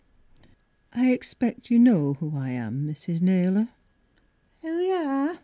[0.93, 3.69] I expect you know who I am, Mrs Naylor!